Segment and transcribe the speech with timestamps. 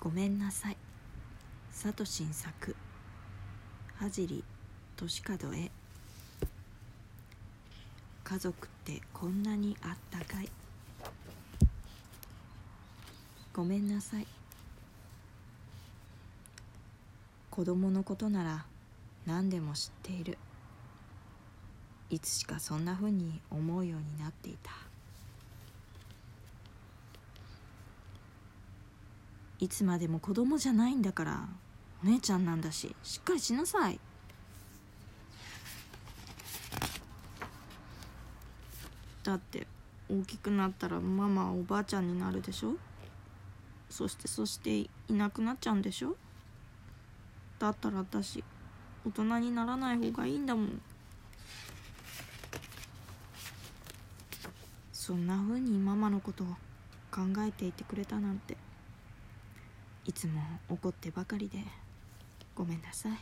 [0.00, 0.78] ごめんなさい。
[1.70, 2.74] サトシン作。
[4.10, 4.42] じり
[4.96, 5.70] 年門へ
[8.24, 10.48] 家族ってこんなにあったかい。
[13.52, 14.26] ごめんなさい。
[17.50, 18.64] 子供のことなら
[19.26, 20.38] 何でも知っている。
[22.08, 24.70] いつしかそんなふうに思うようになっていた
[29.60, 31.48] いつまでも子供じゃないんだから
[32.02, 34.00] お姉ちゃんなんだししっかりしなさい。
[39.22, 39.66] だって
[40.08, 42.74] 大きくなったらママはおばあちゃんになるでしょ？
[43.90, 46.16] そしてそしていなくなっちゃうんでしょ？
[47.58, 48.42] だったら私
[49.06, 50.80] 大人にならない方がいいんだもん。
[54.92, 56.46] そんな風にママのことを
[57.10, 58.56] 考えていてくれたなんて。
[60.06, 61.58] いつも怒ってばかりで
[62.54, 63.12] ごめんなさい。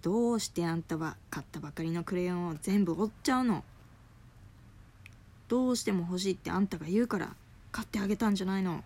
[0.00, 3.62] どうしてあんたは買ったばかりのクレヨンを全部折っちゃうの？
[5.48, 7.34] どうしても欲しいってあんたが言うから
[7.72, 8.82] 買ってあげたんじゃないの？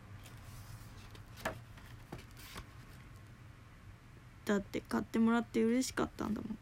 [4.44, 6.58] だって買ってもらって嬉しかったんだもん。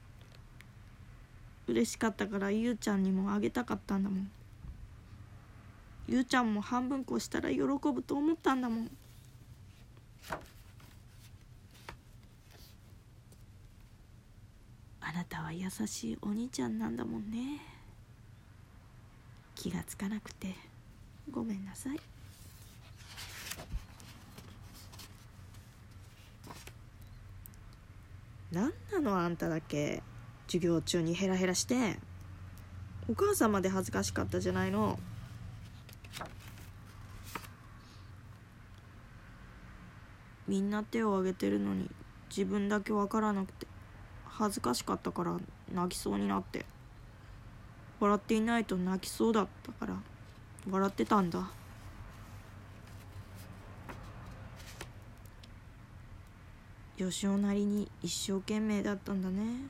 [1.69, 4.31] 嬉しかったからゆうちゃんにもあげたかったんだもん。
[6.11, 8.91] ゆうちゃんも半分こしたら喜ぶと思ったんだもん。
[15.01, 17.61] あなたは優しいお兄ちゃんなんだもんね。
[19.55, 20.57] 気がつかなくて。
[21.31, 22.01] ごめんなさい。
[28.51, 30.03] 何なのあんただけ。
[30.49, 32.01] 授業中にヘラヘラして。
[33.09, 34.99] お母さんまで恥ずかしかったじゃないの。
[40.51, 41.89] みんな手を挙げてるのに
[42.29, 43.69] 自分だけ分からなくて
[44.25, 45.39] 恥ずかしかったから
[45.73, 46.67] 泣きそうになって。
[48.01, 49.95] 笑っていないと泣きそうだったから
[50.69, 51.49] 笑ってたんだ。
[56.97, 59.69] よしおなりに一生懸命だったんだね。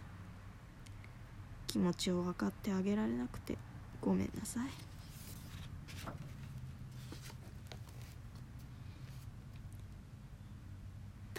[1.66, 3.58] 気持ちを分かってあげられなくて
[4.00, 4.89] ごめんなさい。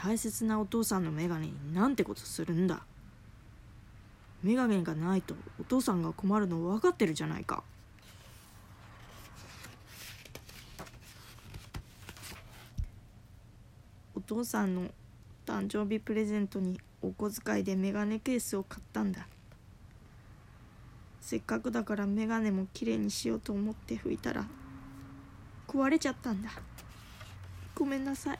[0.03, 2.81] 大切なお父さんの眼鏡になんてことするんだ。
[4.41, 7.63] 眼鏡がないとお父さんが困るの分かってるじゃないか。
[14.15, 14.89] お父さんの
[15.45, 19.27] 誕生日プレゼントにお小遣いでメガネケースを買ったんだ。
[21.19, 24.45] せっかくだからメガネもきれいにしようと思って拭いたら
[25.67, 26.49] 壊れちゃったんだ。
[27.75, 28.39] ごめんなさい。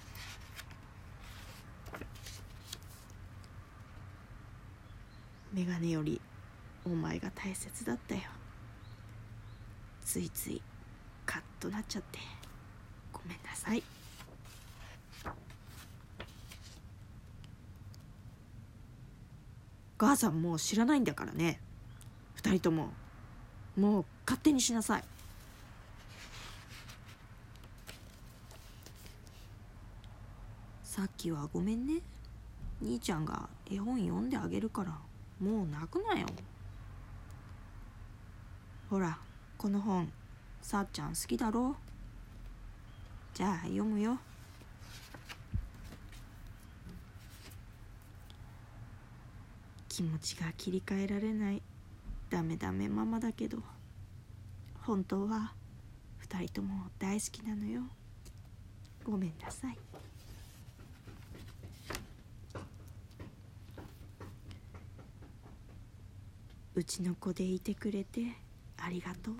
[5.54, 6.22] メガネより
[6.86, 8.22] お前が大切だったよ。
[10.06, 10.62] ついつい
[11.26, 12.20] カッとなっちゃって。
[13.12, 13.84] ごめんなさい。
[19.98, 21.60] 母さんもう知らないんだからね。
[22.34, 22.90] 二人とも。
[23.78, 25.04] もう勝手にしなさい。
[30.84, 32.02] さっきはごめんね。
[32.82, 34.98] 兄ちゃんが絵本読んであげるから。
[35.41, 36.28] もう泣くなよ。
[38.90, 39.18] ほら
[39.57, 40.12] この本
[40.62, 41.75] さっちゃん好きだろ？
[43.34, 44.19] じゃあ読むよ。
[49.90, 51.62] 気持ちが切り替えられない。
[52.29, 53.58] ダメダメママだけど。
[54.81, 55.53] 本当は
[56.28, 57.81] 2人とも大好きなのよ。
[59.03, 59.78] ごめんなさい。
[66.74, 68.22] うちの子でいてくれて
[68.78, 69.36] ありがとう。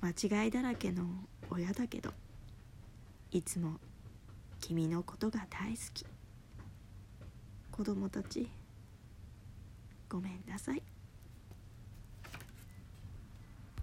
[0.00, 1.04] 間違いだらけの
[1.50, 2.10] 親だけど
[3.30, 3.80] いつも
[4.60, 6.06] 君のことが大好き。
[7.70, 8.48] 子供たち
[10.08, 10.83] ごめんなさい。